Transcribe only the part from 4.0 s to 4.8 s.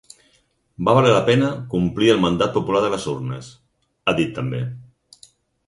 ha dit també.